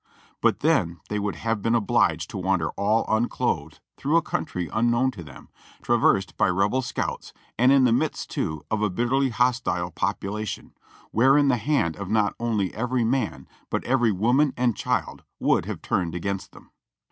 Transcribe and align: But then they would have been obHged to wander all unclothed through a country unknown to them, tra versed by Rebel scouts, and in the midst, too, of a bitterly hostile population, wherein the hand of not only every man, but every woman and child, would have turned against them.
But 0.41 0.61
then 0.61 0.99
they 1.09 1.19
would 1.19 1.35
have 1.35 1.61
been 1.61 1.75
obHged 1.75 2.25
to 2.29 2.39
wander 2.39 2.71
all 2.71 3.05
unclothed 3.07 3.81
through 3.97 4.17
a 4.17 4.23
country 4.23 4.67
unknown 4.73 5.11
to 5.11 5.21
them, 5.21 5.49
tra 5.83 5.99
versed 5.99 6.35
by 6.37 6.47
Rebel 6.47 6.81
scouts, 6.81 7.33
and 7.55 7.71
in 7.71 7.83
the 7.83 7.91
midst, 7.91 8.31
too, 8.31 8.63
of 8.71 8.81
a 8.81 8.89
bitterly 8.89 9.29
hostile 9.29 9.91
population, 9.91 10.73
wherein 11.11 11.49
the 11.49 11.57
hand 11.57 11.97
of 11.97 12.09
not 12.09 12.33
only 12.39 12.73
every 12.73 13.03
man, 13.03 13.47
but 13.69 13.83
every 13.83 14.11
woman 14.11 14.53
and 14.57 14.75
child, 14.75 15.23
would 15.39 15.65
have 15.67 15.83
turned 15.83 16.15
against 16.15 16.51
them. 16.51 16.71